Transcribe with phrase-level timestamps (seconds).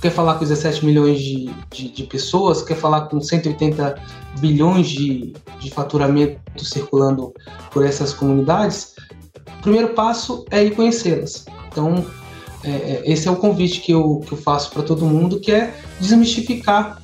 [0.00, 4.00] quer falar com 17 milhões de, de, de pessoas, quer falar com 180
[4.38, 7.34] bilhões de, de faturamento circulando
[7.70, 8.94] por essas comunidades,
[9.58, 11.44] o primeiro passo é ir conhecê-las.
[11.70, 12.04] Então,
[12.64, 15.52] é, é, esse é o convite que eu, que eu faço para todo mundo, que
[15.52, 17.00] é desmistificar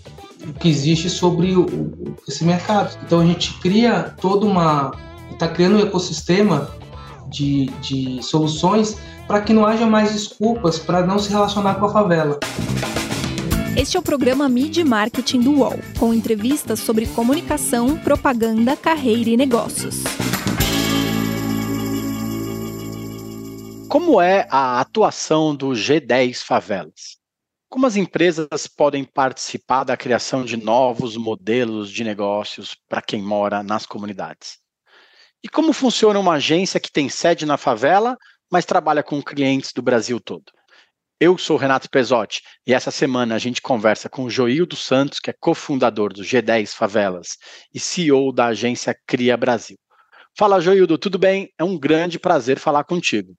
[0.48, 2.96] o que existe sobre o, esse mercado.
[3.04, 4.92] Então, a gente cria toda uma...
[5.30, 6.70] está criando um ecossistema
[7.28, 11.92] de, de soluções para que não haja mais desculpas para não se relacionar com a
[11.92, 12.38] favela.
[13.76, 19.36] Este é o programa Mid Marketing do UOL, com entrevistas sobre comunicação, propaganda, carreira e
[19.36, 19.96] negócios.
[23.88, 27.16] Como é a atuação do G10 Favelas?
[27.68, 33.62] Como as empresas podem participar da criação de novos modelos de negócios para quem mora
[33.62, 34.58] nas comunidades?
[35.42, 38.16] E como funciona uma agência que tem sede na favela,
[38.50, 40.44] mas trabalha com clientes do Brasil todo.
[41.18, 45.30] Eu sou Renato Pesotti e essa semana a gente conversa com o Joildo Santos, que
[45.30, 47.38] é cofundador do G10 Favelas
[47.72, 49.78] e CEO da agência Cria Brasil.
[50.36, 51.50] Fala, Joildo, tudo bem?
[51.58, 53.34] É um grande prazer falar contigo.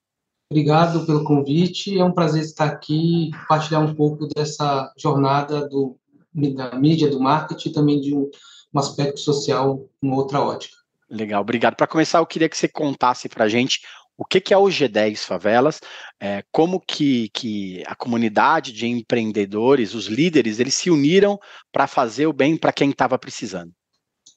[0.50, 2.00] Obrigado pelo convite.
[2.00, 6.00] É um prazer estar aqui e compartilhar um pouco dessa jornada do,
[6.34, 8.30] da mídia, do marketing e também de um,
[8.74, 10.76] um aspecto social, uma outra ótica.
[11.10, 11.76] Legal, obrigado.
[11.76, 13.82] Para começar, eu queria que você contasse para a gente
[14.18, 15.80] o que, que é o G10 Favelas,
[16.20, 21.40] é, como que, que a comunidade de empreendedores, os líderes, eles se uniram
[21.72, 23.72] para fazer o bem para quem estava precisando.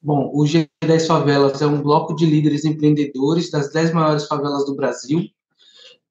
[0.03, 4.75] Bom, o G10 Favelas é um bloco de líderes empreendedores das 10 maiores favelas do
[4.75, 5.27] Brasil,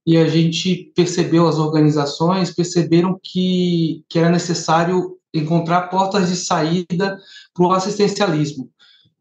[0.06, 7.20] e a gente percebeu, as organizações perceberam que, que era necessário encontrar portas de saída
[7.54, 8.68] para o assistencialismo,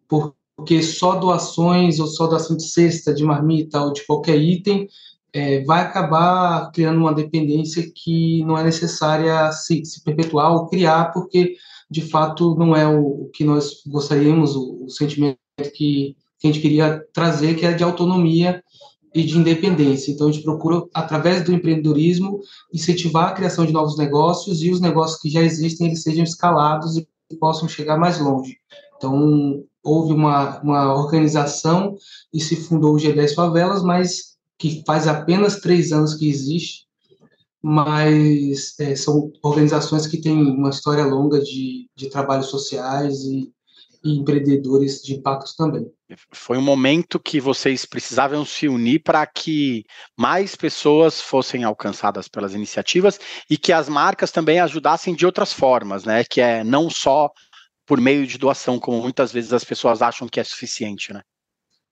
[0.07, 4.87] por, porque só doações ou só doação de cesta, de marmita ou de qualquer item
[5.31, 11.13] é, vai acabar criando uma dependência que não é necessária se, se perpetuar ou criar,
[11.13, 11.55] porque
[11.89, 15.39] de fato não é o, o que nós gostaríamos, o, o sentimento
[15.73, 18.61] que, que, a gente queria trazer, que é de autonomia
[19.15, 20.11] e de independência.
[20.11, 22.41] Então a gente procura, através do empreendedorismo,
[22.73, 26.97] incentivar a criação de novos negócios e os negócios que já existem eles sejam escalados
[26.97, 27.07] e
[27.39, 28.57] possam chegar mais longe.
[28.97, 31.95] Então, houve uma, uma organização
[32.33, 36.85] e se fundou o G10 Favelas, mas que faz apenas três anos que existe,
[37.61, 43.51] mas é, são organizações que têm uma história longa de, de trabalhos sociais e,
[44.03, 45.89] e empreendedores de impacto também.
[46.31, 49.83] Foi um momento que vocês precisavam se unir para que
[50.17, 53.19] mais pessoas fossem alcançadas pelas iniciativas
[53.49, 56.23] e que as marcas também ajudassem de outras formas, né?
[56.23, 57.29] Que é não só
[57.89, 61.23] por meio de doação, como muitas vezes as pessoas acham que é suficiente, né?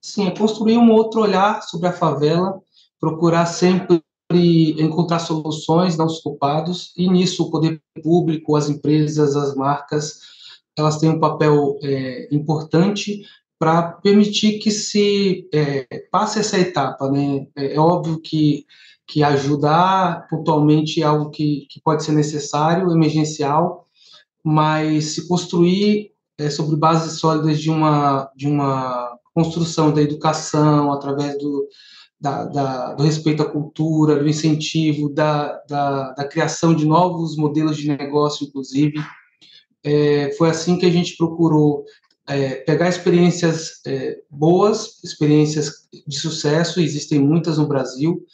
[0.00, 2.60] Sim, é construir um outro olhar sobre a favela,
[3.00, 4.00] procurar sempre
[4.30, 10.20] encontrar soluções, não os culpados, e nisso o poder público, as empresas, as marcas,
[10.76, 13.22] elas têm um papel é, importante
[13.58, 17.48] para permitir que se é, passe essa etapa, né?
[17.56, 18.64] É, é, óbvio que
[19.10, 23.87] que ajudar pontualmente é algo que, que pode ser necessário, emergencial,
[24.48, 31.36] mas se construir é, sobre bases sólidas de uma, de uma construção da educação, através
[31.36, 31.68] do,
[32.18, 37.76] da, da, do respeito à cultura, do incentivo, da, da, da, criação de novos modelos
[37.76, 38.94] de negócio, inclusive.
[39.84, 41.84] É, foi assim que a gente procurou
[42.26, 48.24] é, pegar experiências é, boas, experiências de sucesso, existem muitas no Brasil,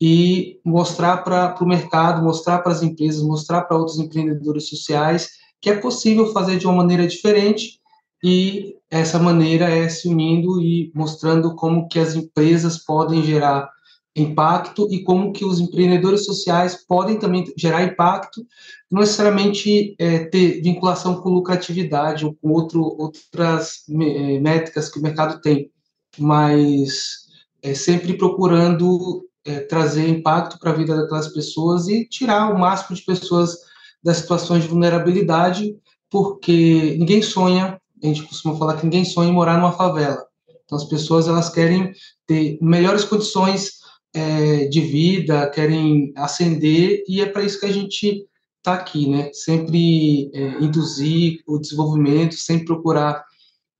[0.00, 5.70] e mostrar para o mercado, mostrar para as empresas, mostrar para outros empreendedores sociais que
[5.70, 7.80] é possível fazer de uma maneira diferente
[8.22, 13.68] e essa maneira é se unindo e mostrando como que as empresas podem gerar
[14.16, 18.46] impacto e como que os empreendedores sociais podem também gerar impacto,
[18.90, 25.02] não necessariamente é, ter vinculação com lucratividade ou com outro, outras é, métricas que o
[25.02, 25.70] mercado tem,
[26.18, 27.26] mas
[27.62, 32.96] é, sempre procurando é, trazer impacto para a vida daquelas pessoas e tirar o máximo
[32.96, 33.58] de pessoas
[34.06, 35.76] das situações de vulnerabilidade,
[36.08, 40.24] porque ninguém sonha, a gente costuma falar que ninguém sonha em morar numa favela.
[40.64, 41.92] Então, as pessoas elas querem
[42.24, 43.80] ter melhores condições
[44.14, 48.24] é, de vida, querem ascender, e é para isso que a gente
[48.58, 49.30] está aqui, né?
[49.32, 53.24] Sempre é, induzir o desenvolvimento, sempre procurar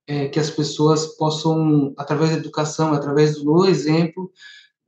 [0.08, 4.32] é, que as pessoas possam, através da educação, através do exemplo,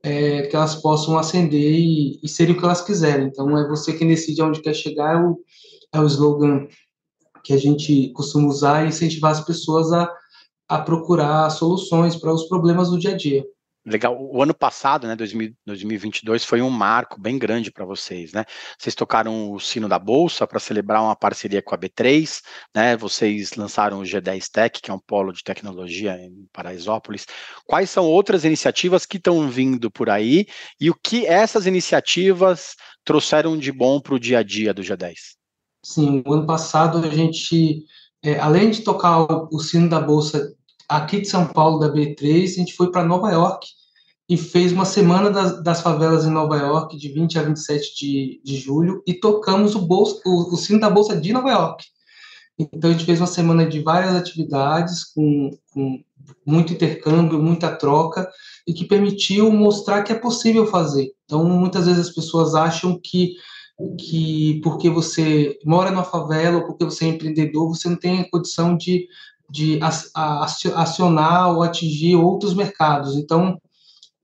[0.03, 3.27] é, que elas possam ascender e, e serem o que elas quiserem.
[3.27, 5.39] Então, é você quem decide aonde quer chegar, é o,
[5.93, 6.67] é o slogan
[7.43, 10.09] que a gente costuma usar e incentivar as pessoas a,
[10.67, 13.45] a procurar soluções para os problemas do dia a dia.
[13.89, 14.15] Legal.
[14.19, 18.45] O ano passado, né, 2022, foi um marco bem grande para vocês, né?
[18.77, 22.39] Vocês tocaram o sino da bolsa para celebrar uma parceria com a B3,
[22.75, 22.95] né?
[22.95, 27.25] Vocês lançaram o G10 Tech, que é um polo de tecnologia em Paraisópolis.
[27.65, 30.45] Quais são outras iniciativas que estão vindo por aí
[30.79, 35.15] e o que essas iniciativas trouxeram de bom para o dia a dia do G10?
[35.83, 37.85] Sim, o ano passado a gente,
[38.23, 40.53] é, além de tocar o, o sino da bolsa
[40.87, 43.78] aqui de São Paulo da B3, a gente foi para Nova York
[44.29, 48.41] e fez uma semana das, das, favelas em Nova York, de 20 a 27 de,
[48.43, 51.85] de julho, e tocamos o, bolso, o, o sino da Bolsa de Nova York.
[52.59, 56.03] Então, a gente fez uma semana de várias atividades, com, com
[56.45, 58.29] muito intercâmbio, muita troca,
[58.67, 61.11] e que permitiu mostrar que é possível fazer.
[61.25, 63.33] Então, muitas vezes as pessoas acham que,
[63.97, 68.29] que porque você mora numa favela ou porque você é empreendedor, você não tem a
[68.29, 69.07] condição de,
[69.49, 69.79] de
[70.75, 73.15] acionar ou atingir outros mercados.
[73.15, 73.59] Então,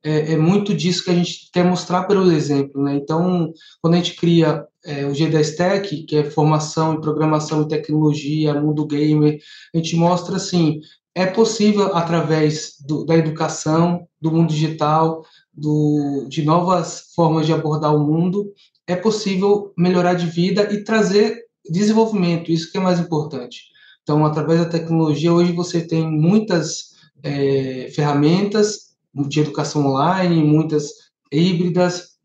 [0.06, 2.94] é, é, muito disso que a gente quer mostrar pelo exemplo, né?
[2.94, 7.68] Então, quando a gente cria é, o G10 Tech, que é formação em programação e
[7.68, 9.40] tecnologia, mundo gamer,
[9.74, 10.80] a gente mostra assim,
[11.16, 17.96] é possível através do, da educação, do mundo digital, do, de novas formas de abordar
[17.96, 18.54] o mundo,
[18.86, 23.64] é possível melhorar de vida e trazer desenvolvimento, isso que é mais importante.
[24.04, 26.92] Então, através da tecnologia, hoje você tem muitas
[27.24, 28.86] é, ferramentas
[29.16, 30.90] de educação online, muitas
[31.32, 32.16] híbridas,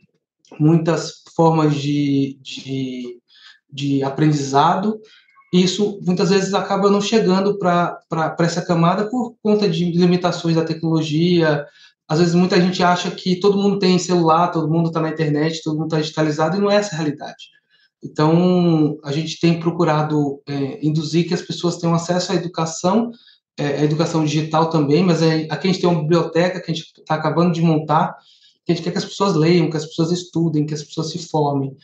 [0.58, 3.18] muitas formas de, de,
[3.72, 5.00] de aprendizado.
[5.52, 11.64] Isso muitas vezes acaba não chegando para essa camada por conta de limitações da tecnologia.
[12.08, 15.62] Às vezes muita gente acha que todo mundo tem celular, todo mundo está na internet,
[15.62, 17.50] todo mundo está digitalizado, e não é essa a realidade.
[18.02, 23.10] Então, a gente tem procurado é, induzir que as pessoas tenham acesso à educação
[23.58, 26.74] é, a educação digital também, mas é, aqui a gente tem uma biblioteca que a
[26.74, 28.16] gente está acabando de montar,
[28.64, 31.10] que a gente quer que as pessoas leiam, que as pessoas estudem, que as pessoas
[31.10, 31.76] se formem.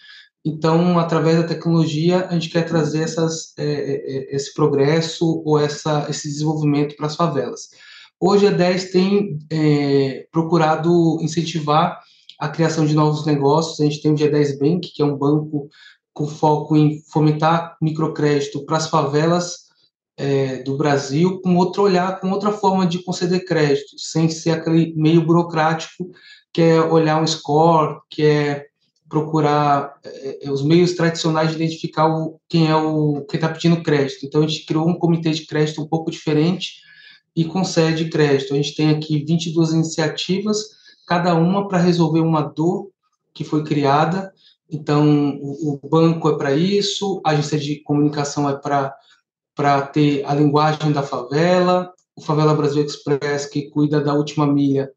[0.44, 5.58] Então, através da tecnologia, a gente quer trazer essas, é, é, é esse progresso ou
[5.58, 7.70] essa, esse desenvolvimento para as favelas.
[8.20, 12.00] Hoje a 10 tem é, procurado incentivar
[12.38, 13.80] a criação de novos negócios.
[13.80, 15.68] A gente tem o G10 Bank, que é um banco
[16.14, 19.65] com foco em fomentar microcrédito para as favelas
[20.16, 24.94] é, do Brasil com outro olhar, com outra forma de conceder crédito, sem ser aquele
[24.96, 26.10] meio burocrático
[26.52, 28.66] que é olhar um score, que é
[29.08, 33.82] procurar é, é os meios tradicionais de identificar o, quem é o que está pedindo
[33.82, 34.24] crédito.
[34.24, 36.80] Então a gente criou um comitê de crédito um pouco diferente
[37.34, 38.54] e concede crédito.
[38.54, 40.58] A gente tem aqui 22 iniciativas,
[41.06, 42.88] cada uma para resolver uma dor
[43.34, 44.32] que foi criada.
[44.68, 48.94] Então o, o banco é para isso, a agência de comunicação é para
[49.56, 54.92] para ter a linguagem da favela, o Favela Brasil Express, que cuida da última milha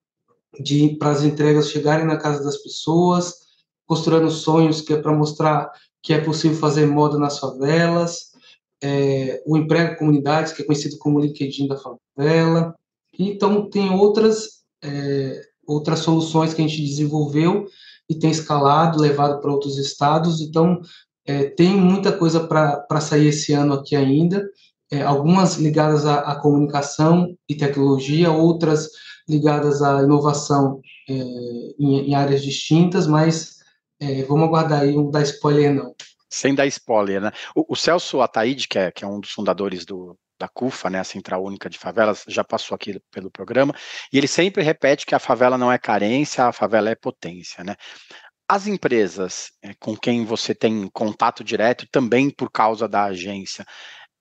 [0.99, 3.33] para as entregas chegarem na casa das pessoas,
[3.87, 5.71] costurando sonhos, que é para mostrar
[6.01, 8.31] que é possível fazer moda nas favelas,
[8.81, 12.75] é, o Emprego Comunidades, que é conhecido como LinkedIn da favela.
[13.17, 17.65] Então, tem outras, é, outras soluções que a gente desenvolveu
[18.09, 20.41] e tem escalado, levado para outros estados.
[20.41, 20.81] Então,
[21.29, 24.49] é, tem muita coisa para sair esse ano aqui ainda,
[24.91, 28.89] é, algumas ligadas à, à, comunicação e tecnologia, outras
[29.27, 33.57] ligadas à inovação é, em, em, áreas distintas, mas
[33.99, 35.93] é, vamos aguardar aí, não dar spoiler não.
[36.27, 37.31] Sem dar spoiler, né?
[37.55, 40.99] O, o Celso Ataíde, que é, que é um dos fundadores do, da CUFA, né,
[40.99, 43.75] a Central Única de Favelas, já passou aqui pelo programa,
[44.11, 47.75] e ele sempre repete que a favela não é carência, a favela é potência, né?
[48.51, 53.63] As empresas é, com quem você tem contato direto, também por causa da agência,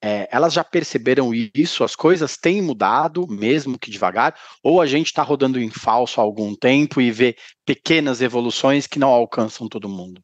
[0.01, 1.83] é, elas já perceberam isso?
[1.83, 4.35] As coisas têm mudado, mesmo que devagar?
[4.63, 8.99] Ou a gente está rodando em falso há algum tempo e vê pequenas evoluções que
[8.99, 10.21] não alcançam todo mundo?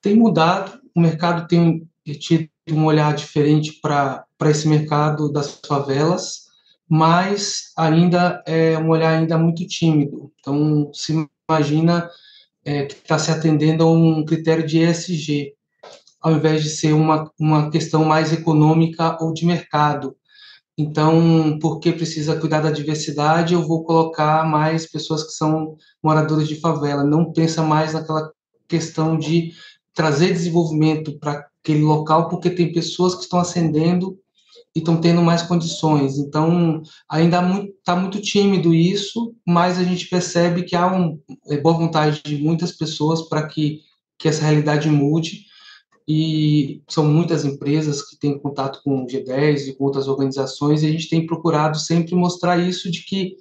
[0.00, 1.88] Tem mudado, o mercado tem
[2.20, 6.48] tido um olhar diferente para esse mercado das favelas,
[6.88, 10.30] mas ainda é um olhar ainda muito tímido.
[10.38, 12.08] Então, se imagina
[12.68, 15.54] é, que está se atendendo a um critério de ESG,
[16.20, 20.14] ao invés de ser uma, uma questão mais econômica ou de mercado.
[20.76, 26.60] Então, porque precisa cuidar da diversidade, eu vou colocar mais pessoas que são moradores de
[26.60, 27.02] favela.
[27.02, 28.30] Não pensa mais naquela
[28.68, 29.52] questão de
[29.94, 34.18] trazer desenvolvimento para aquele local, porque tem pessoas que estão ascendendo
[34.78, 36.18] estão tendo mais condições.
[36.18, 41.20] Então, ainda está muito, tá muito, tímido isso, mas a gente percebe que há um,
[41.48, 43.80] é, boa vontade de muitas pessoas para que,
[44.18, 45.46] que essa realidade mude.
[46.06, 50.86] E são muitas empresas que têm contato com o G10 e com outras organizações, e
[50.86, 53.36] a gente tem procurado sempre mostrar isso de que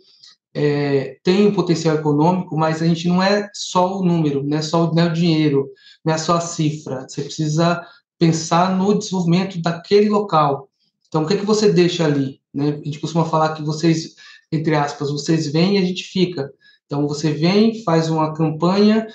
[0.54, 4.62] é, tem um potencial econômico, mas a gente não é só o número, não é
[4.62, 5.70] só não é o dinheiro,
[6.04, 7.08] não é só a cifra.
[7.08, 7.86] Você precisa
[8.18, 10.67] pensar no desenvolvimento daquele local.
[11.08, 12.42] Então, o que é que você deixa ali?
[12.54, 12.80] Né?
[12.82, 14.16] A gente costuma falar que vocês,
[14.52, 16.52] entre aspas, vocês vêm e a gente fica.
[16.86, 19.08] Então, você vem, faz uma campanha,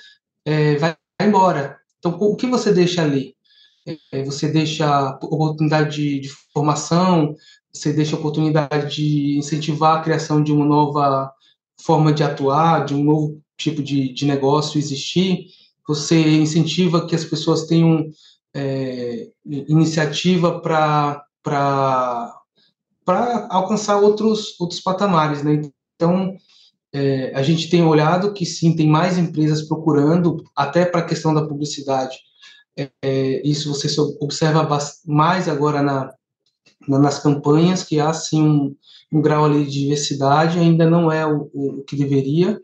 [0.45, 1.77] é, vai embora.
[1.99, 3.35] Então, o que você deixa ali?
[4.11, 7.35] É, você deixa oportunidade de, de, formação,
[7.73, 11.31] você deixa oportunidade de incentivar a criação de uma nova
[11.81, 15.47] forma de atuar, de um novo tipo de, de negócio existir.
[15.87, 18.09] Você incentiva que as pessoas tenham
[18.55, 21.25] é, iniciativa para
[23.49, 25.43] alcançar outros, outros patamares.
[25.43, 25.61] Né?
[25.95, 26.35] Então,
[26.93, 31.33] é, a gente tem olhado que sim, tem mais empresas procurando, até para a questão
[31.33, 32.17] da publicidade.
[32.77, 33.87] É, é isso você
[34.19, 34.67] observa
[35.05, 36.13] mais agora na,
[36.87, 38.75] na, nas campanhas, que há sim um,
[39.11, 42.59] um, grau de diversidade, ainda não é o, o que deveria,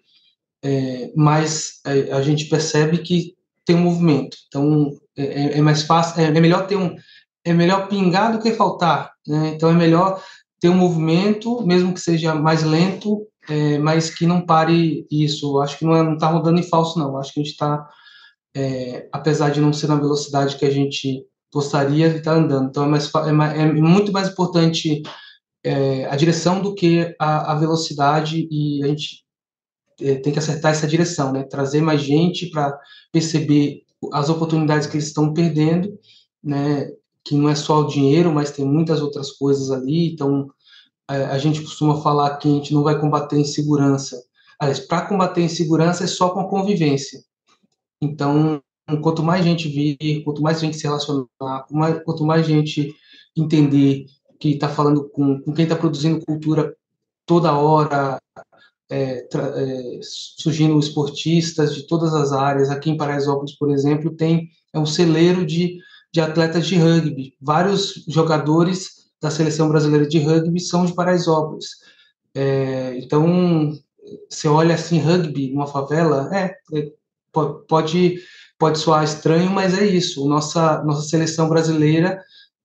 [0.63, 4.38] é, mas é, a gente percebe que tem um movimento.
[4.48, 6.95] Então, é, é mais fácil, é, melhor ter um,
[7.50, 9.53] é melhor pingar do que faltar, né?
[9.56, 10.22] Então, é melhor
[10.60, 15.60] ter um movimento, mesmo que seja mais lento, é, mas que não pare isso.
[15.60, 17.18] Acho que não está é, rodando em falso, não.
[17.18, 17.88] Acho que a gente está,
[18.56, 22.70] é, apesar de não ser na velocidade que a gente gostaria, de estar tá andando.
[22.70, 25.01] Então, é, mais, é, é muito mais importante
[25.63, 29.24] é, a direção do que a, a, velocidade e a gente
[30.00, 31.44] é, tem que acertar essa direção, né?
[31.44, 32.77] Trazer mais gente para
[33.12, 33.82] perceber
[34.13, 35.91] as oportunidades que eles estão perdendo,
[36.44, 36.89] né?
[37.29, 40.12] Que não é só o dinheiro, mas tem muitas outras coisas ali.
[40.12, 40.50] Então,
[41.07, 44.19] a gente costuma falar que a gente não vai combater insegurança.
[44.59, 47.24] Aliás, para combater insegurança é só com a convivência.
[48.01, 48.59] Então,
[49.03, 51.67] quanto mais gente vir, quanto mais gente se relacionar,
[52.03, 52.95] quanto mais gente
[53.38, 54.07] entender
[54.39, 56.75] que está falando com, com quem está produzindo cultura
[57.27, 58.19] toda hora,
[58.91, 62.71] é, é, surgindo esportistas de todas as áreas.
[62.71, 65.79] Aqui em Paraisópolis, por exemplo, tem é um celeiro de,
[66.12, 67.36] de atletas de rugby.
[67.42, 71.68] Vários jogadores da seleção brasileira de rugby são de Paraisópolis.
[72.34, 73.74] É, então,
[74.30, 76.92] você olha assim, rugby numa favela, é, é,
[77.68, 78.20] pode,
[78.58, 80.28] pode soar estranho, mas é isso.
[80.28, 82.22] Nossa, nossa seleção brasileira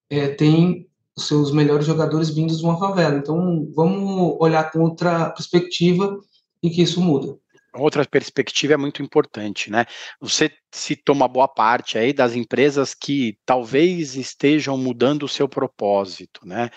[0.09, 3.17] é, tem os seus melhores jogadores vindos de uma favela.
[3.17, 6.19] Então, vamos olhar com outra perspectiva
[6.63, 7.37] e que isso muda
[7.75, 9.85] outra perspectiva é muito importante, né?
[10.21, 16.47] Você citou uma boa parte aí das empresas que talvez estejam mudando o seu propósito,
[16.47, 16.71] né?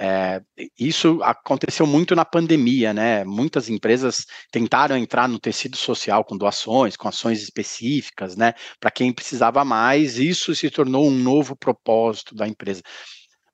[0.00, 0.40] É,
[0.78, 3.24] isso aconteceu muito na pandemia, né?
[3.24, 8.54] Muitas empresas tentaram entrar no tecido social com doações, com ações específicas, né?
[8.80, 12.82] Para quem precisava mais, isso se tornou um novo propósito da empresa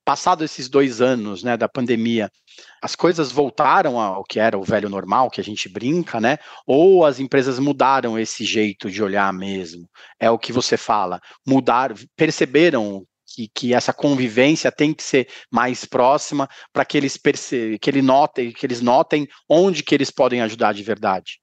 [0.09, 2.33] passado esses dois anos né, da pandemia,
[2.81, 6.39] as coisas voltaram ao que era o velho normal, que a gente brinca, né?
[6.67, 9.87] Ou as empresas mudaram esse jeito de olhar mesmo?
[10.19, 11.21] É o que você fala.
[11.47, 17.79] Mudar, perceberam que, que essa convivência tem que ser mais próxima para que eles perce
[17.79, 21.39] que, ele notem, que eles notem onde que eles podem ajudar de verdade.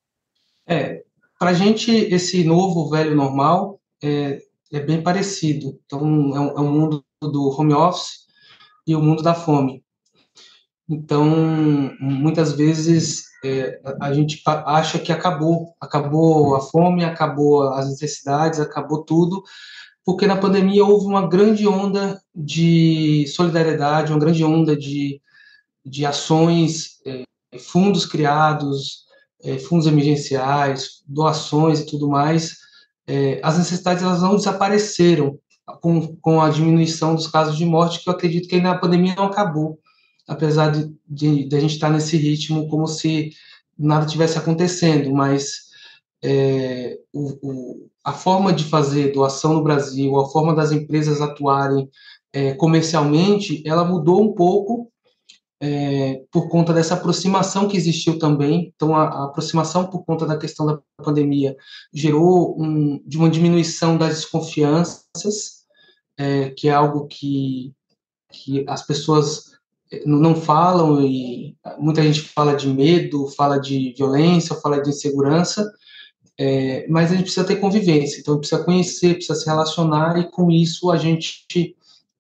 [0.68, 1.04] É,
[1.38, 4.40] para a gente esse novo velho normal é,
[4.74, 5.80] é bem parecido.
[5.86, 8.25] Então é um, é um mundo do home office
[8.86, 9.84] e o mundo da fome.
[10.88, 11.26] Então,
[12.00, 19.04] muitas vezes é, a gente acha que acabou, acabou a fome, acabou as necessidades, acabou
[19.04, 19.44] tudo,
[20.06, 25.20] porque na pandemia houve uma grande onda de solidariedade, uma grande onda de,
[25.84, 27.24] de ações, é,
[27.58, 29.06] fundos criados,
[29.44, 32.58] é, fundos emergenciais, doações e tudo mais.
[33.08, 35.40] É, as necessidades elas não desapareceram,
[35.82, 39.16] com, com a diminuição dos casos de morte, que eu acredito que ainda a pandemia
[39.16, 39.80] não acabou,
[40.28, 43.32] apesar de, de, de a gente estar nesse ritmo como se
[43.78, 45.66] nada tivesse acontecendo, mas
[46.24, 51.90] é, o, o, a forma de fazer doação no Brasil, a forma das empresas atuarem
[52.34, 54.92] é, comercialmente, ela mudou um pouco
[55.62, 58.72] é, por conta dessa aproximação que existiu também.
[58.76, 61.56] Então, a, a, aproximação por conta da questão da pandemia
[61.94, 65.55] gerou um, de uma diminuição das desconfianças
[66.18, 67.74] é, que é algo que,
[68.32, 69.52] que as pessoas
[69.92, 75.72] é, não falam e muita gente fala de medo, fala de violência, fala de insegurança,
[76.38, 80.52] é, mas a gente precisa ter convivência, então precisa conhecer, precisa se relacionar e com
[80.52, 81.46] isso a gente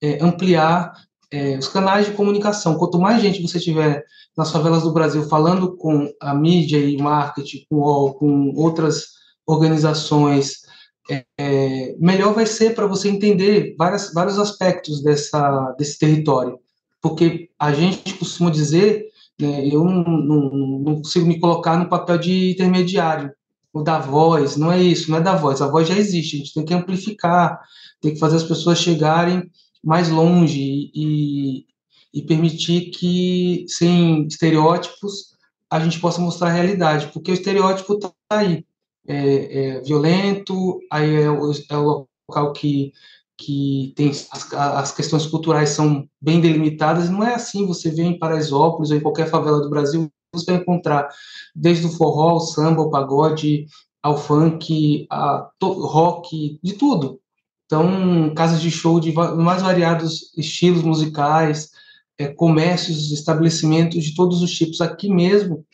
[0.01, 0.93] é, ampliar
[1.31, 2.77] é, os canais de comunicação.
[2.77, 4.05] Quanto mais gente você tiver
[4.37, 10.64] nas favelas do Brasil falando com a mídia e marketing, com, com outras organizações,
[11.09, 16.59] é, melhor vai ser para você entender várias, vários aspectos dessa, desse território.
[17.01, 19.05] Porque a gente costuma dizer
[19.39, 19.67] Né?
[19.67, 23.31] Eu não, não, não, consigo me colocar no papel de intermediário,
[23.73, 26.39] o da voz, não é isso, não é da voz, a voz já existe, a
[26.39, 27.59] gente tem que amplificar,
[28.01, 29.51] tem que fazer as pessoas chegarem
[29.83, 31.65] mais longe e,
[32.13, 35.35] e permitir que, sem estereótipos,
[35.69, 38.65] a gente possa mostrar a realidade, porque o estereótipo está aí,
[39.07, 42.91] é, é, violento, aí é o, é o local que
[43.37, 48.17] que tem as, as, questões culturais são bem delimitadas, não é assim, você vê em
[48.17, 51.09] Paraisópolis ou em qualquer favela do Brasil, você vai encontrar
[51.53, 53.67] desde o forró, samba, pagode,
[54.01, 57.19] ao funk, a rock, de tudo.
[57.65, 61.71] Então, casas de show de mais variados estilos musicais,
[62.17, 64.79] é, comércios, estabelecimentos de todos os tipos.
[64.79, 65.65] Aqui mesmo,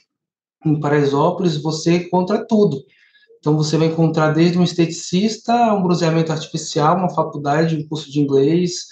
[0.66, 2.82] em Paraisópolis, você encontra tudo.
[3.42, 8.20] Então, você vai encontrar desde um esteticista, um bronzeamento artificial, uma faculdade, um curso de
[8.20, 8.90] inglês,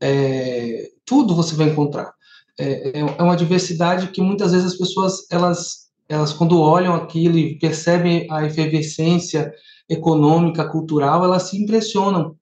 [0.00, 2.12] é, tudo você vai encontrar.
[2.56, 7.36] É, é, é uma diversidade que muitas vezes as pessoas, elas, elas quando olham aquilo
[7.36, 9.52] e percebem a efervescência
[9.88, 12.36] econômica, cultural, elas se impressionam.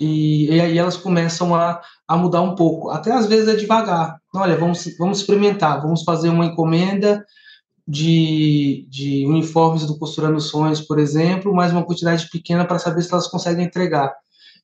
[0.00, 1.78] E, e aí elas começam a,
[2.08, 2.88] a mudar um pouco.
[2.88, 4.18] Até às vezes é devagar.
[4.34, 7.22] Olha, vamos, vamos experimentar, vamos fazer uma encomenda
[7.86, 13.12] de, de uniformes do Costurando Sonhos, por exemplo, mais uma quantidade pequena para saber se
[13.12, 14.14] elas conseguem entregar.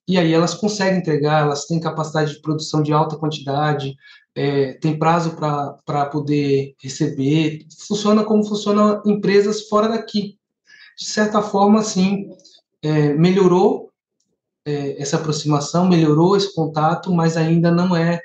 [0.06, 3.94] E aí elas conseguem entregar, elas têm capacidade de produção de alta quantidade,
[4.34, 10.38] é, tem prazo para poder receber, funciona como funciona empresas fora daqui.
[10.96, 12.30] De certa forma, sim,
[12.82, 13.90] é, melhorou
[14.64, 18.20] é, essa aproximação, melhorou esse contato, mas ainda não é,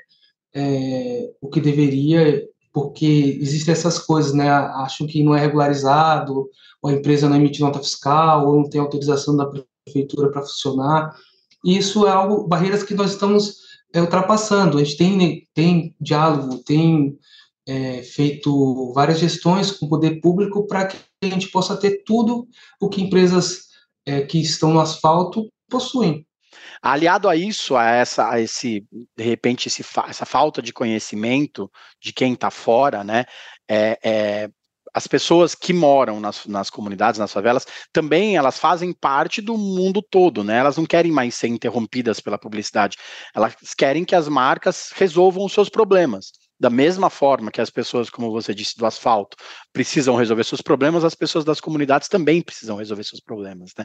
[0.54, 4.50] é o que deveria porque existem essas coisas, né?
[4.50, 6.50] Acham que não é regularizado,
[6.82, 9.46] ou a empresa não emite nota fiscal, ou não tem autorização da
[9.86, 11.16] prefeitura para funcionar.
[11.64, 13.58] E isso é algo, barreiras que nós estamos
[13.94, 14.76] é, ultrapassando.
[14.76, 17.16] A gente tem, tem diálogo, tem
[17.64, 22.48] é, feito várias gestões com o poder público para que a gente possa ter tudo
[22.80, 23.68] o que empresas
[24.04, 26.26] é, que estão no asfalto possuem.
[26.86, 28.86] Aliado a isso, a essa, a esse,
[29.16, 33.24] de repente, esse, essa falta de conhecimento de quem está fora, né?
[33.66, 34.50] É, é,
[34.92, 40.02] as pessoas que moram nas, nas, comunidades, nas favelas, também elas fazem parte do mundo
[40.02, 40.58] todo, né?
[40.58, 42.98] Elas não querem mais ser interrompidas pela publicidade.
[43.34, 46.32] Elas querem que as marcas resolvam os seus problemas.
[46.58, 49.36] Da mesma forma que as pessoas, como você disse, do asfalto,
[49.72, 53.72] precisam resolver seus problemas, as pessoas das comunidades também precisam resolver seus problemas.
[53.76, 53.84] Né?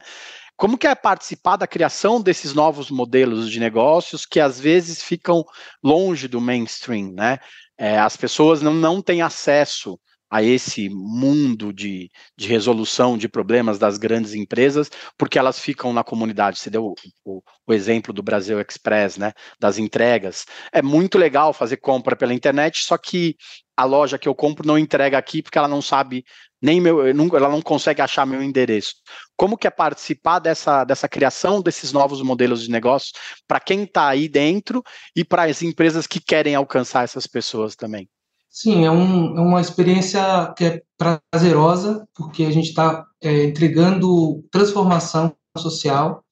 [0.55, 5.43] Como que é participar da criação desses novos modelos de negócios que às vezes ficam
[5.83, 7.39] longe do mainstream, né?
[7.77, 9.97] É, as pessoas não, não têm acesso
[10.29, 16.03] a esse mundo de, de resolução de problemas das grandes empresas, porque elas ficam na
[16.03, 16.59] comunidade.
[16.59, 16.93] Você deu
[17.25, 19.33] o, o, exemplo do Brasil Express, né?
[19.59, 20.45] Das entregas.
[20.71, 23.35] É muito legal fazer compra pela internet, só que
[23.75, 26.25] a loja que eu compro não entrega aqui porque ela não sabe
[26.61, 28.95] nem meu, ela não consegue achar meu endereço.
[29.35, 33.13] Como que é participar dessa, dessa criação desses novos modelos de negócio
[33.47, 34.83] para quem está aí dentro
[35.15, 38.09] e para as empresas que querem alcançar essas pessoas também?
[38.49, 44.43] Sim, é, um, é uma experiência que é prazerosa, porque a gente está é, entregando
[44.51, 46.23] transformação social,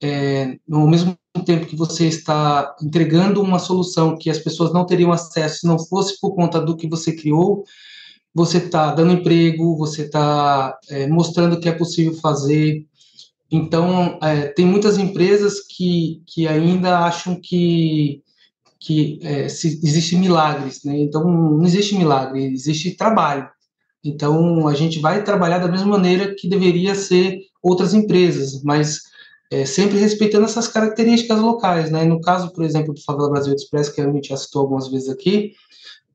[0.00, 5.12] é, no mesmo tempo que você está entregando uma solução que as pessoas não teriam
[5.12, 7.64] acesso se não fosse por conta do que você criou,
[8.32, 12.86] você está dando emprego, você está é, mostrando que é possível fazer.
[13.50, 18.22] Então, é, tem muitas empresas que, que ainda acham que
[18.86, 20.96] que é, se, existe milagres, né?
[20.96, 23.48] Então não existe milagre, existe trabalho.
[24.04, 29.00] Então a gente vai trabalhar da mesma maneira que deveria ser outras empresas, mas
[29.50, 32.04] é, sempre respeitando essas características locais, né?
[32.04, 35.08] No caso, por exemplo, do Favela Brasil Express, que a gente já citou algumas vezes
[35.08, 35.50] aqui,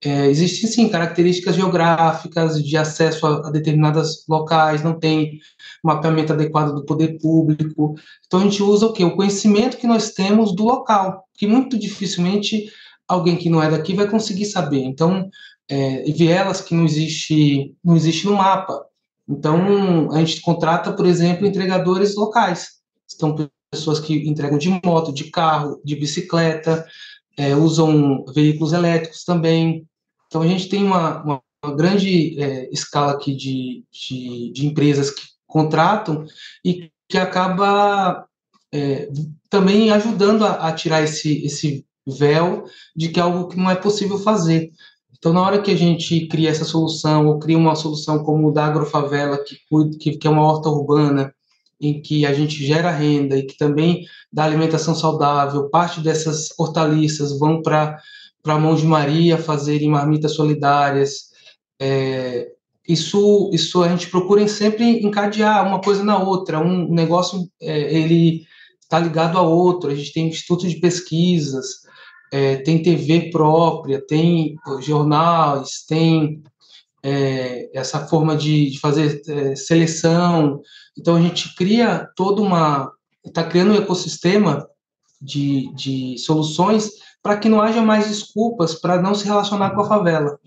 [0.04, 5.40] é, existem sim características geográficas de acesso a, a determinadas locais, não tem
[5.84, 7.96] mapeamento adequado do poder público.
[8.26, 9.04] Então a gente usa o que?
[9.04, 12.72] O conhecimento que nós temos do local, que muito dificilmente
[13.08, 14.84] alguém que não é daqui vai conseguir saber.
[14.84, 15.30] Então,
[15.70, 18.84] é, vielas que não existe, não existe no mapa.
[19.28, 22.82] Então, a gente contrata, por exemplo, entregadores locais.
[23.08, 23.36] Estão
[23.72, 26.86] pessoas que entregam de moto, de carro, de bicicleta,
[27.38, 29.86] é, usam veículos elétricos também.
[30.32, 31.42] Então, a gente tem uma, uma,
[31.76, 36.26] grande é, escala aqui de, de, de, empresas que contratam
[36.64, 38.26] e que acaba
[38.74, 39.10] é,
[39.50, 42.64] também ajudando a, a, tirar esse, esse véu
[42.96, 44.72] de que é algo que não é possível fazer.
[45.18, 48.52] Então, na hora que a gente cria essa solução, ou cria uma solução como o
[48.54, 49.58] da Agrofavela, que,
[50.00, 51.36] que, que é uma horta urbana,
[51.80, 57.38] em que a gente gera renda e que também dá alimentação saudável, parte dessas hortaliças
[57.38, 58.00] vão para
[58.44, 61.32] para a mão de Maria fazerem marmitas solidárias,
[61.80, 62.52] é,
[62.88, 66.60] isso, isso a gente procura sempre encadear uma coisa na outra.
[66.60, 68.46] Um negócio, é, ele
[68.82, 69.90] está ligado a outro.
[69.90, 71.82] A gente tem instituto de pesquisas,
[72.32, 76.44] é, tem TV própria, tem jornais, tem
[77.04, 80.62] é, essa forma de, de fazer é, seleção.
[80.98, 82.92] Então a gente cria toda uma,
[83.26, 84.68] está criando um ecossistema
[85.22, 86.90] de, de soluções
[87.22, 90.40] para que não haja mais desculpas para não se relacionar com a favela.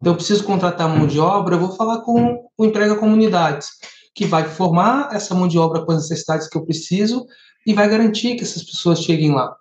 [0.00, 3.68] Então, eu preciso contratar mão de obra, eu vou falar com o Emprega Comunidades,
[4.14, 7.26] que vai formar essa mão de obra com as necessidades que eu preciso
[7.66, 9.54] e vai garantir que essas pessoas cheguem lá.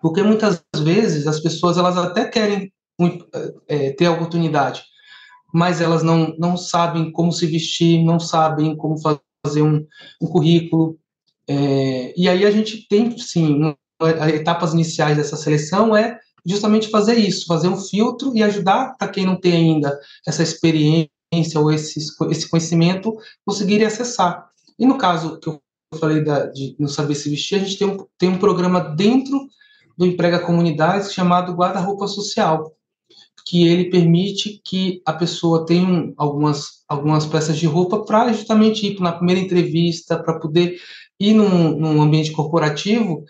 [0.00, 2.72] Porque muitas vezes as pessoas elas até querem
[3.68, 4.82] é, ter a oportunidade,
[5.52, 9.84] mas elas não, não sabem como se vestir, não sabem como fazer um,
[10.20, 10.98] um currículo.
[11.48, 13.74] É, e aí a gente tem, sim,
[14.34, 19.26] etapas iniciais dessa seleção é justamente fazer isso, fazer um filtro e ajudar para quem
[19.26, 21.10] não tem ainda essa experiência
[21.56, 21.98] ou esse,
[22.30, 24.48] esse conhecimento conseguir acessar.
[24.78, 25.60] E no caso que eu
[25.98, 29.48] falei da, de não saber se vestir, a gente tem um, tem um programa dentro
[29.98, 32.72] do Emprega Comunidades chamado Guarda-Roupa Social,
[33.46, 39.00] que ele permite que a pessoa tenha algumas, algumas peças de roupa para justamente ir
[39.00, 40.76] na primeira entrevista, para poder
[41.18, 43.24] ir num, num ambiente corporativo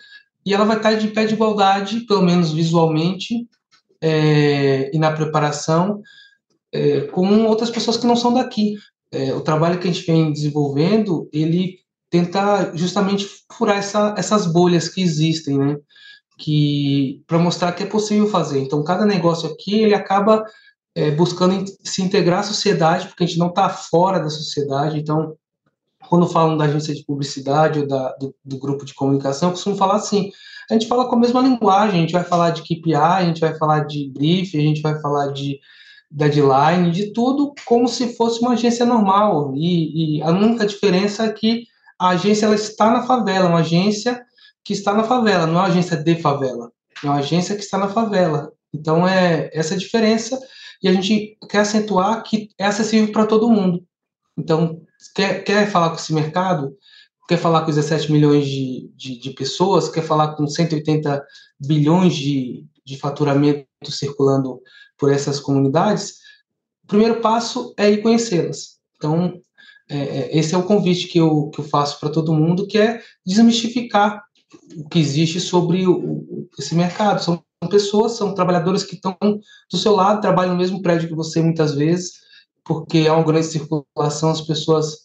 [0.47, 3.45] e ela vai estar de pé de igualdade, pelo menos visualmente,
[4.01, 6.01] é, e na preparação,
[6.71, 8.77] é, com outras pessoas que não são daqui.
[9.11, 11.79] É, o trabalho que a gente vem desenvolvendo, ele
[12.09, 15.75] tenta justamente furar essa, essas bolhas que existem, né?
[16.37, 18.59] Que para mostrar que é possível fazer.
[18.59, 20.45] Então, cada negócio aqui ele acaba
[20.95, 24.97] é, buscando se integrar à sociedade, porque a gente não está fora da sociedade.
[24.97, 25.35] Então,
[26.07, 29.75] quando falam da agência de publicidade ou da, do, do, grupo de comunicação, eu costumo
[29.75, 30.31] falar assim,
[30.69, 33.39] a gente fala com a mesma linguagem, a gente vai falar de KPI, a gente
[33.39, 35.59] vai falar de brief, a gente vai falar de
[36.09, 41.31] deadline, de tudo como se fosse uma agência normal, e, e a única diferença é
[41.31, 41.65] que
[41.99, 44.23] a agência ela está na favela, uma agência
[44.63, 46.71] que está na favela, não é uma agência de favela,
[47.03, 48.51] é uma agência que está na favela.
[48.73, 50.39] Então é essa a diferença
[50.81, 53.83] e a gente quer acentuar que é acessível para todo mundo.
[54.37, 54.81] Então
[55.13, 56.75] quer, quer falar com esse mercado,
[57.27, 61.23] quer falar com 17 milhões de, de, de pessoas, quer falar com 180
[61.59, 64.61] bilhões de, de faturamento circulando
[64.97, 66.15] por essas comunidades,
[66.83, 68.77] o primeiro passo é ir conhecê-las.
[68.95, 69.41] Então,
[69.89, 72.77] é, é esse é o convite que eu, que eu faço para todo mundo, que
[72.77, 74.23] é desmistificar
[74.77, 77.21] o que existe sobre o, esse mercado.
[77.21, 81.41] São pessoas, são trabalhadores que estão do seu lado, trabalham no mesmo prédio que você
[81.41, 82.13] muitas vezes,
[82.67, 84.97] porque há uma grande circulação, as pessoas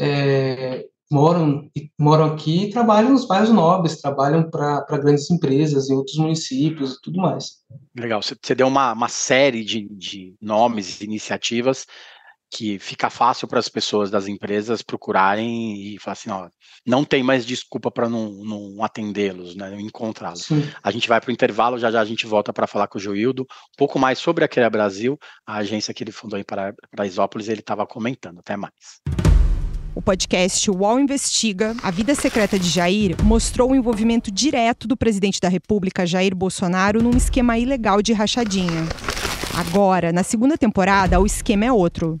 [0.00, 6.16] é, moram, moram aqui e trabalham nos bairros nobres, trabalham para grandes empresas em outros
[6.16, 7.58] municípios e tudo mais.
[7.98, 11.86] Legal, você deu uma, uma série de, de nomes, iniciativas
[12.50, 16.48] que fica fácil para as pessoas das empresas procurarem e falar assim, ó,
[16.86, 20.48] não tem mais desculpa para não, não atendê-los, né, encontrá-los.
[20.82, 23.00] A gente vai para o intervalo, já já a gente volta para falar com o
[23.00, 27.48] Joildo, um pouco mais sobre a Queria Brasil, a agência que ele fundou em Paraisópolis,
[27.48, 28.38] ele estava comentando.
[28.38, 28.72] Até mais.
[29.94, 35.40] O podcast UOL Investiga, A Vida Secreta de Jair, mostrou o envolvimento direto do presidente
[35.40, 38.86] da República, Jair Bolsonaro, num esquema ilegal de rachadinha.
[39.56, 42.20] Agora, na segunda temporada, o esquema é outro.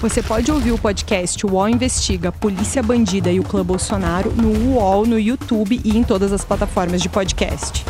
[0.00, 5.04] Você pode ouvir o podcast UOL Investiga Polícia Bandida e o Clã Bolsonaro no UOL,
[5.04, 7.84] no YouTube e em todas as plataformas de podcast.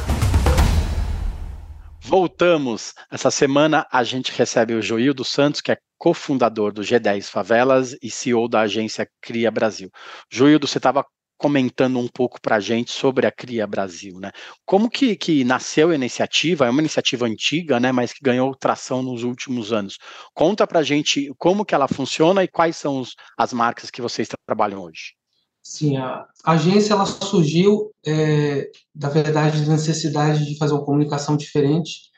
[2.00, 2.94] Voltamos.
[3.12, 8.10] Essa semana a gente recebe o Joildo Santos, que é cofundador do G10 Favelas e
[8.10, 9.88] CEO da agência Cria Brasil.
[10.28, 11.06] Joildo, você estava
[11.40, 14.30] comentando um pouco para a gente sobre a Cria Brasil, né?
[14.66, 16.66] Como que, que nasceu a iniciativa?
[16.66, 17.90] É uma iniciativa antiga, né?
[17.90, 19.96] Mas que ganhou tração nos últimos anos.
[20.34, 24.02] Conta para a gente como que ela funciona e quais são os, as marcas que
[24.02, 25.14] vocês trabalham hoje.
[25.62, 32.10] Sim, a agência ela surgiu, é, da verdade, da necessidade de fazer uma comunicação diferente.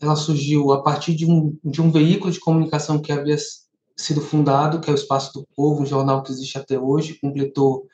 [0.00, 3.36] Ela surgiu a partir de um, de um veículo de comunicação que havia
[3.96, 7.86] sido fundado, que é o Espaço do Povo, um jornal que existe até hoje, completou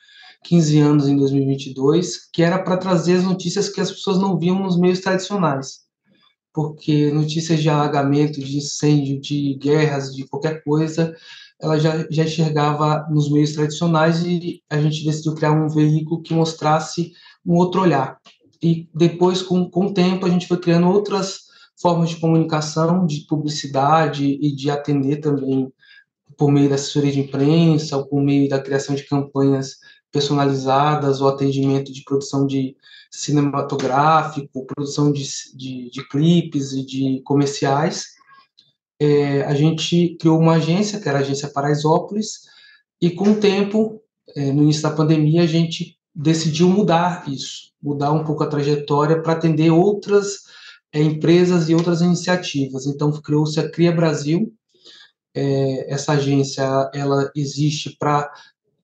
[0.44, 4.58] 15 anos em 2022, que era para trazer as notícias que as pessoas não viam
[4.58, 5.88] nos meios tradicionais.
[6.52, 11.14] porque notícias de alagamento, de incêndio, de guerras, de qualquer coisa,
[11.60, 16.34] ela já, já enxergava nos meios tradicionais e a gente decidiu criar um veículo que
[16.34, 17.12] mostrasse
[17.46, 18.18] um outro olhar.
[18.62, 21.50] E depois, com, com o tempo, a gente foi criando outras
[21.80, 25.72] formas de comunicação, de publicidade e de atender também
[26.36, 29.76] por meio da assessoria de imprensa, ou por meio da criação de campanhas
[30.12, 32.76] personalizadas, ou atendimento de produção de
[33.10, 38.06] cinematográfico, produção de, de, de clipes e de comerciais.
[39.00, 42.42] É, a gente criou uma agência, que era a Agência Paraisópolis,
[43.00, 44.02] e com o tempo,
[44.36, 49.22] é, no início da pandemia, a gente decidiu mudar isso, mudar um pouco a trajetória
[49.22, 50.40] para atender outras
[50.92, 52.86] é, empresas e outras iniciativas.
[52.86, 54.52] Então, criou-se a Cria Brasil.
[55.34, 58.30] É, essa agência ela existe para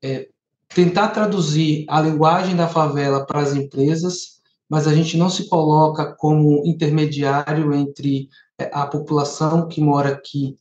[0.02, 0.28] é,
[0.74, 6.14] tentar traduzir a linguagem da favela para as empresas, mas a gente não se coloca
[6.14, 10.56] como intermediário entre é, a população que mora aqui,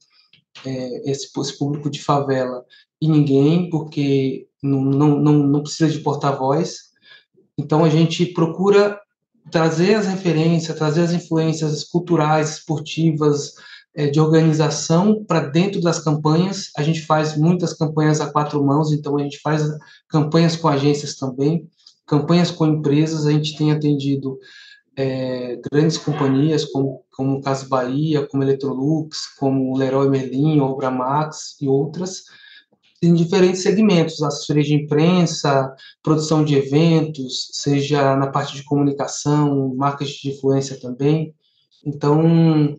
[0.65, 2.63] é, esse, esse público de favela,
[3.01, 6.91] e ninguém, porque não, não, não, não precisa de porta-voz.
[7.57, 8.99] Então, a gente procura
[9.51, 13.53] trazer as referências, trazer as influências culturais, esportivas,
[14.11, 16.69] de organização para dentro das campanhas.
[16.77, 19.63] A gente faz muitas campanhas a quatro mãos, então a gente faz
[20.09, 21.67] campanhas com agências também,
[22.05, 23.25] campanhas com empresas.
[23.25, 24.37] A gente tem atendido
[24.97, 31.67] é, grandes companhias como, como Casa Bahia, como Electrolux, como Leroy Merlin, Obra Max e
[31.67, 32.23] outras
[33.05, 40.29] em diferentes segmentos, assessoria de imprensa, produção de eventos, seja na parte de comunicação, marketing
[40.29, 41.33] de influência também.
[41.85, 42.75] Então,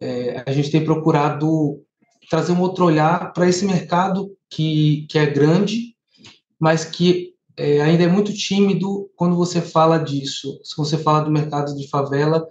[0.00, 1.82] é, a gente tem procurado
[2.30, 5.94] trazer um outro olhar para esse mercado que, que é grande,
[6.58, 10.60] mas que é, ainda é muito tímido quando você fala disso.
[10.64, 12.46] Se você fala do mercado de favela,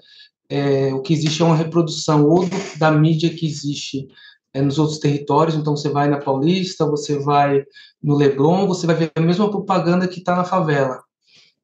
[0.49, 4.07] é, o que existe é uma reprodução ou do, da mídia que existe
[4.53, 5.55] é, nos outros territórios.
[5.55, 7.63] Então, você vai na Paulista, você vai
[8.01, 11.01] no Leblon, você vai ver a mesma propaganda que está na favela.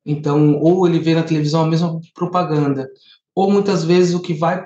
[0.05, 2.87] Então, ou ele vê na televisão a mesma propaganda,
[3.33, 4.65] ou muitas vezes o que vai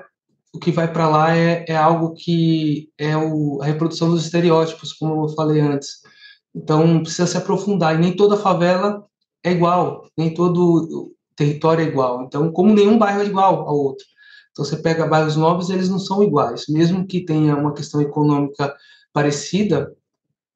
[0.52, 4.92] o que vai para lá é, é, algo que é o, a reprodução dos estereótipos,
[4.92, 6.00] como eu falei antes.
[6.54, 7.94] Então, precisa se aprofundar.
[7.94, 9.04] E nem toda favela
[9.44, 12.24] é igual, nem todo território é igual.
[12.24, 14.04] Então, como nenhum bairro é igual ao outro.
[14.50, 16.64] Então, você pega bairros novos, eles não são iguais.
[16.68, 18.74] Mesmo que tenha uma questão econômica
[19.12, 19.94] parecida,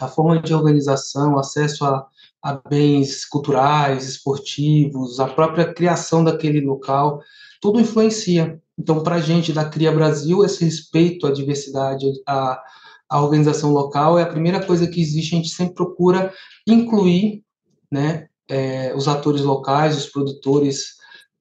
[0.00, 2.07] a forma de organização, acesso a,
[2.42, 7.22] a bens culturais, esportivos, a própria criação daquele local,
[7.61, 8.61] tudo influencia.
[8.79, 12.61] Então, para a gente da Cria Brasil, esse respeito à diversidade, à,
[13.09, 15.35] à organização local, é a primeira coisa que existe.
[15.35, 16.33] A gente sempre procura
[16.67, 17.43] incluir
[17.91, 20.95] né, é, os atores locais, os produtores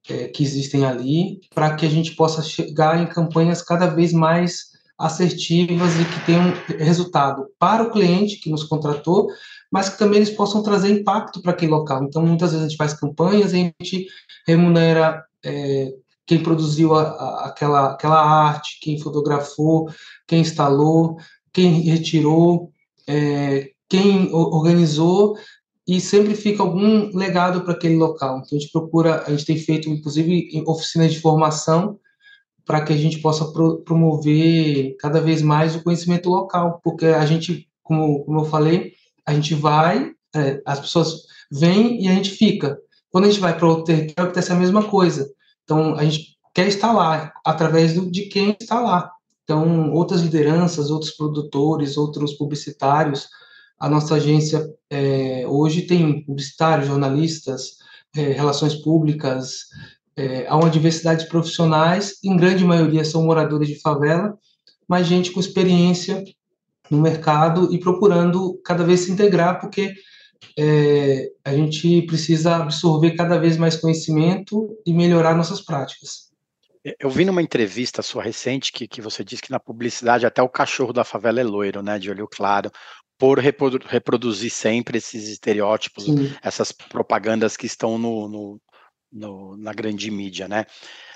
[0.09, 4.73] é, que existem ali, para que a gente possa chegar em campanhas cada vez mais
[4.97, 9.27] assertivas e que tenham resultado para o cliente que nos contratou,
[9.71, 12.03] mas que também eles possam trazer impacto para aquele local.
[12.03, 14.07] Então, muitas vezes a gente faz campanhas a gente
[14.47, 15.93] remunera é,
[16.25, 19.89] quem produziu a, a, aquela, aquela arte, quem fotografou,
[20.27, 21.17] quem instalou,
[21.51, 22.71] quem retirou,
[23.07, 25.37] é, quem organizou
[25.87, 28.39] e sempre fica algum legado para aquele local.
[28.39, 31.99] Então a gente procura, a gente tem feito inclusive oficinas de formação
[32.65, 37.25] para que a gente possa pro, promover cada vez mais o conhecimento local, porque a
[37.25, 38.93] gente, como, como eu falei,
[39.25, 42.77] a gente vai, é, as pessoas vêm e a gente fica.
[43.11, 45.29] Quando a gente vai para outro território, acontece a mesma coisa.
[45.63, 49.11] Então a gente quer estar lá através do, de quem está lá.
[49.43, 53.27] Então outras lideranças, outros produtores, outros publicitários
[53.83, 57.79] a nossa agência é, hoje tem publicitários, jornalistas,
[58.15, 59.65] é, relações públicas,
[60.15, 64.37] é, há uma diversidade de profissionais, em grande maioria são moradores de favela,
[64.87, 66.23] mas gente com experiência
[66.89, 69.93] no mercado e procurando cada vez se integrar, porque
[70.57, 76.31] é, a gente precisa absorver cada vez mais conhecimento e melhorar nossas práticas.
[76.99, 80.49] Eu vi numa entrevista sua recente que, que você disse que na publicidade até o
[80.49, 82.69] cachorro da favela é loiro, né, de olho claro
[83.17, 86.35] por reprodu reproduzir sempre esses estereótipos, Sim.
[86.41, 88.61] essas propagandas que estão no, no,
[89.11, 90.65] no, na grande mídia, né?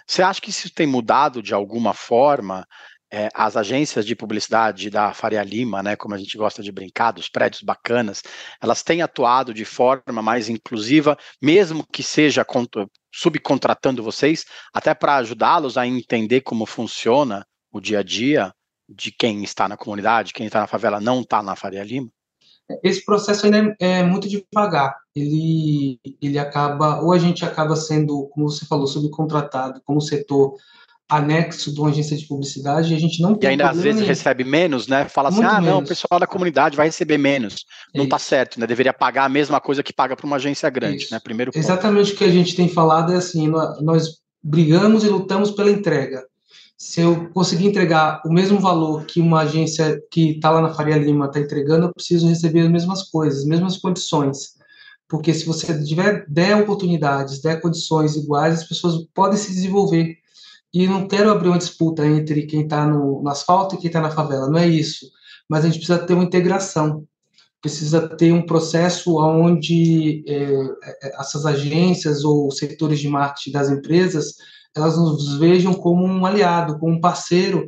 [0.06, 2.66] Você acha que isso tem mudado de alguma forma?
[3.12, 7.12] É, as agências de publicidade da Faria Lima, né, como a gente gosta de brincar,
[7.12, 8.22] dos prédios bacanas,
[8.62, 12.46] elas têm atuado de forma mais inclusiva, mesmo que seja
[13.14, 14.44] subcontratando vocês,
[14.74, 18.54] até para ajudá-los a entender como funciona o dia a dia
[18.90, 22.10] de quem está na comunidade, quem está na favela não está na Faria Lima?
[22.84, 24.98] Esse processo ainda é, é, muito devagar.
[25.16, 30.56] Ele, ele acaba, ou a gente acaba sendo, como você falou, subcontratado, como setor
[31.10, 34.08] anexo de uma agência de publicidade e a gente não E ainda às vezes nenhum.
[34.08, 35.06] recebe menos, né?
[35.08, 35.70] Fala assim, Muito ah, menos.
[35.70, 37.66] não, o pessoal da comunidade vai receber menos.
[37.96, 38.68] Não está certo, né?
[38.68, 41.14] Deveria pagar a mesma coisa que paga para uma agência grande, Isso.
[41.14, 41.20] né?
[41.24, 41.64] Primeiro ponto.
[41.64, 43.48] Exatamente o que a gente tem falado é assim,
[43.82, 46.24] nós brigamos e lutamos pela entrega.
[46.78, 50.98] Se eu conseguir entregar o mesmo valor que uma agência que está lá na Faria
[50.98, 54.58] Lima está entregando, eu preciso receber as mesmas coisas, as mesmas condições.
[55.08, 60.18] Porque se você tiver der oportunidades, der condições iguais, as pessoas podem se desenvolver
[60.74, 64.02] e não quero abrir uma disputa entre quem está no, no asfalto e quem está
[64.02, 65.10] na favela, não é isso.
[65.50, 67.06] Mas a gente precisa ter uma integração,
[67.62, 70.44] precisa ter um processo onde é,
[70.84, 74.36] é, essas agências ou setores de marketing das empresas
[74.78, 77.68] elas nos vejam como um aliado, como um parceiro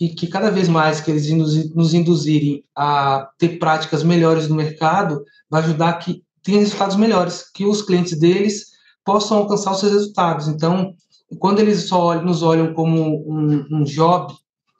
[0.00, 1.28] e que cada vez mais que eles
[1.74, 7.64] nos induzirem a ter práticas melhores no mercado, vai ajudar que tenha resultados melhores, que
[7.64, 8.66] os clientes deles
[9.04, 10.48] possam alcançar os seus resultados.
[10.48, 10.94] Então,
[11.38, 14.34] quando eles só nos olham como um, um job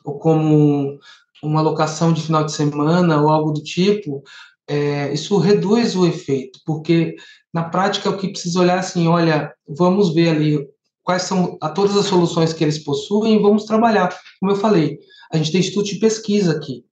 [0.04, 0.98] ou como
[1.42, 4.22] uma locação de final de semana ou algo do tipo,
[4.66, 7.14] é, isso reduz o efeito, porque
[7.52, 10.66] na prática o que precisa olhar assim, olha, vamos ver ali
[11.02, 14.16] quais são a, todas as soluções que eles possuem e vamos trabalhar.
[14.40, 14.98] Como eu falei,
[15.30, 16.84] a gente tem instituto de pesquisa aqui,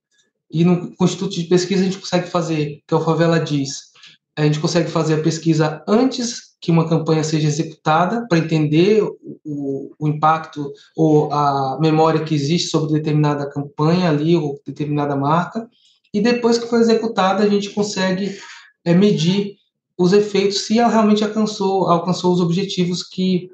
[0.50, 3.92] e no, instituto de pesquisa a gente consegue fazer, que é o Favela diz,
[4.36, 9.02] a gente consegue fazer a pesquisa antes que uma campanha seja executada para entender
[9.44, 15.68] o, o, impacto ou a memória que existe sobre determinada campanha ali ou determinada marca.
[16.14, 18.38] E depois que foi executada a gente consegue
[18.84, 19.56] é, medir
[19.98, 23.50] os efeitos se ela realmente alcançou alcançou os objetivos que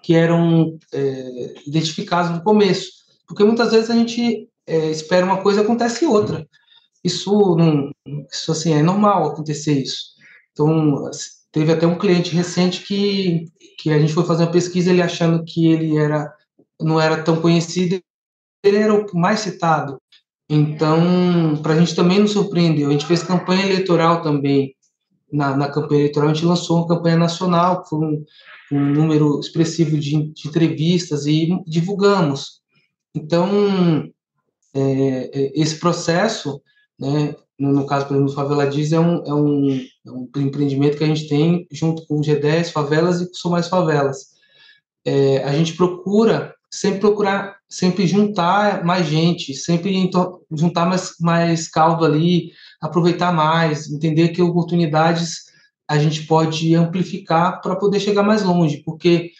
[0.00, 2.92] que eram é, identificados no começo.
[3.26, 6.46] Porque muitas vezes a gente é, espera uma coisa acontece outra.
[7.02, 7.90] Isso não
[8.32, 10.14] isso assim é normal acontecer isso.
[10.52, 11.10] Então
[11.54, 13.46] Teve até um cliente recente que,
[13.78, 16.34] que a gente foi fazer uma pesquisa, ele achando que ele era
[16.80, 18.02] não era tão conhecido,
[18.60, 19.96] ele era o mais citado.
[20.50, 22.88] Então, para a gente também nos surpreendeu.
[22.88, 24.74] A gente fez campanha eleitoral também.
[25.32, 28.24] Na, na campanha eleitoral, a gente lançou uma campanha nacional, foi um,
[28.72, 32.62] um número expressivo de, de, entrevistas e divulgamos.
[33.14, 34.10] Então,
[34.74, 36.60] é, é esse processo,
[36.98, 40.28] né, no, no caso, por exemplo, do Favela Diz, é um, é, um, é um
[40.36, 44.34] empreendimento que a gente tem junto com o G10 Favelas e com Mais Favelas.
[45.06, 50.10] É, a gente procura sempre procurar, sempre juntar mais gente, sempre
[50.50, 55.44] juntar mais, mais caldo ali, aproveitar mais, entender que oportunidades
[55.88, 59.30] a gente pode amplificar para poder chegar mais longe, porque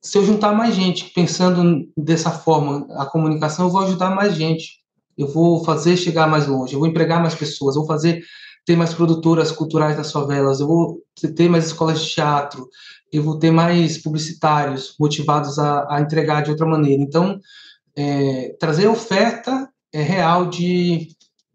[0.00, 4.83] se eu juntar mais gente pensando dessa forma, a comunicação, eu vou ajudar mais gente
[5.16, 8.22] eu vou fazer chegar mais longe, eu vou empregar mais pessoas, eu vou fazer
[8.64, 11.02] ter mais produtoras culturais nas favelas, eu vou
[11.36, 12.68] ter mais escolas de teatro,
[13.12, 17.02] eu vou ter mais publicitários motivados a, a entregar de outra maneira.
[17.02, 17.38] Então,
[17.96, 21.08] é, trazer oferta é real de,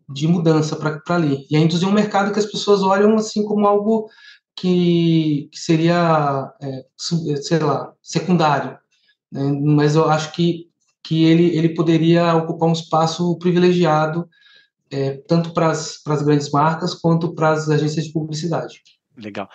[0.07, 1.45] de mudança para ali.
[1.49, 4.07] E induzir um mercado que as pessoas olham assim como algo
[4.55, 6.85] que, que seria, é,
[7.41, 8.77] sei lá, secundário.
[9.31, 9.51] Né?
[9.61, 10.68] Mas eu acho que
[11.09, 14.29] que ele, ele poderia ocupar um espaço privilegiado,
[14.91, 18.83] é, tanto para as grandes marcas quanto para as agências de publicidade.
[19.17, 19.49] Legal.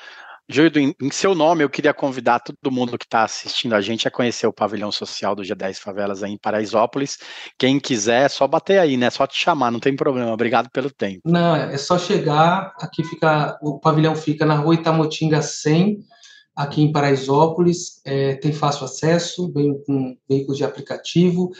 [0.49, 4.09] Júlio, em, em seu nome, eu queria convidar todo mundo que está assistindo a gente
[4.09, 7.19] a conhecer o pavilhão social do G10 Favelas aí em Paraisópolis.
[7.57, 9.09] Quem quiser, é só bater aí, né?
[9.09, 10.33] Só te chamar, não tem problema.
[10.33, 11.21] Obrigado pelo tempo.
[11.25, 12.75] Não, é só chegar.
[12.81, 16.01] Aqui fica, o pavilhão fica na rua Itamotinga 100,
[16.55, 21.51] aqui em Paraisópolis, é, tem fácil acesso, vem com veículos de aplicativo,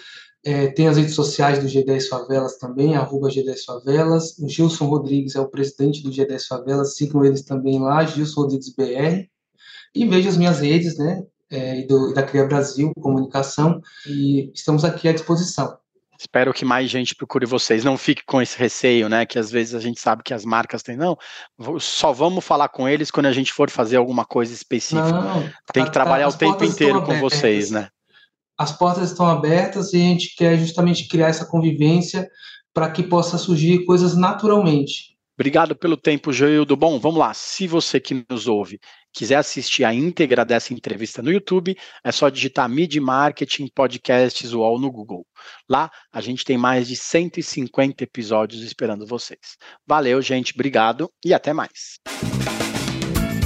[0.45, 5.35] é, tem as redes sociais do G10 Favelas também, arroba G10 Favelas, o Gilson Rodrigues
[5.35, 9.27] é o presidente do G10 Favelas, sigam eles também lá, Gilson Rodrigues BR,
[9.95, 15.09] e veja as minhas redes, né, é, do, da Cria Brasil Comunicação, e estamos aqui
[15.09, 15.79] à disposição.
[16.19, 17.85] Espero que mais gente procure vocês.
[17.85, 19.27] Não fique com esse receio, né?
[19.27, 20.97] Que às vezes a gente sabe que as marcas têm.
[20.97, 21.19] Não,
[21.79, 25.11] só vamos falar com eles quando a gente for fazer alguma coisa específica.
[25.11, 27.89] Não, Tem que trabalhar o tempo inteiro com vocês, né?
[28.57, 32.29] As portas estão abertas e a gente quer justamente criar essa convivência
[32.73, 35.15] para que possa surgir coisas naturalmente.
[35.37, 36.77] Obrigado pelo tempo, Joildo.
[36.77, 37.35] Bom, vamos lá.
[37.35, 38.79] Se você que nos ouve
[39.15, 44.79] quiser assistir a íntegra dessa entrevista no YouTube, é só digitar Mid Marketing Podcasts UOL
[44.81, 45.25] no Google.
[45.69, 49.57] Lá a gente tem mais de 150 episódios esperando vocês.
[49.87, 50.53] Valeu, gente.
[50.55, 52.01] Obrigado e até mais.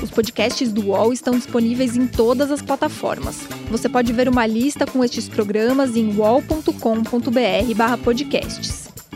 [0.03, 3.47] Os podcasts do UOL estão disponíveis em todas as plataformas.
[3.69, 8.88] Você pode ver uma lista com estes programas em wall.com.br/podcasts.